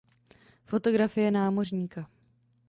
Fotografie 0.65 1.31
námořníka. 1.31 2.07